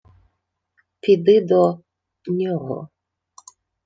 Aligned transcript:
—Піди 0.99 1.41
до... 1.41 1.79
нього. 2.27 2.89